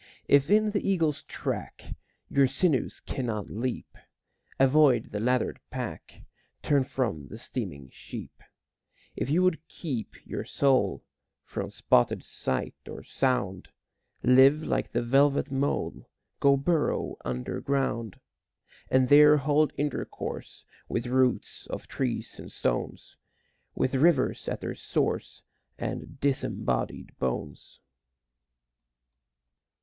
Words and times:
If 0.27 0.49
in 0.49 0.71
the 0.71 0.81
eagle's 0.89 1.21
track 1.27 1.93
Your 2.27 2.47
sinews 2.47 3.01
cannot 3.05 3.51
leap, 3.51 3.95
Avoid 4.59 5.11
the 5.11 5.19
lathered 5.19 5.59
pack, 5.69 6.23
Turn 6.63 6.83
from 6.85 7.27
the 7.27 7.37
steaming 7.37 7.91
sheep. 7.91 8.41
If 9.15 9.29
you 9.29 9.43
would 9.43 9.63
keep 9.67 10.15
your 10.25 10.43
soul 10.43 11.03
From 11.45 11.69
spotted 11.69 12.23
sight 12.23 12.73
or 12.89 13.03
sound, 13.03 13.67
Live 14.23 14.63
like 14.63 14.91
the 14.91 15.03
velvet 15.03 15.51
mole; 15.51 16.09
Go 16.39 16.57
burrow 16.57 17.17
underground. 17.23 18.19
And 18.89 19.07
there 19.07 19.37
hold 19.37 19.71
intercourse 19.77 20.65
With 20.89 21.05
roots 21.05 21.67
of 21.69 21.85
trees 21.87 22.39
and 22.39 22.51
stones, 22.51 23.17
With 23.75 23.93
rivers 23.93 24.47
at 24.49 24.61
their 24.61 24.73
source, 24.73 25.43
And 25.77 26.19
disembodied 26.19 27.11
bones. 27.19 27.77